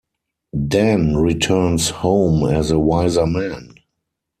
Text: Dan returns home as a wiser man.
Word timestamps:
Dan 0.67 1.15
returns 1.17 1.91
home 1.91 2.49
as 2.49 2.71
a 2.71 2.79
wiser 2.79 3.27
man. 3.27 3.75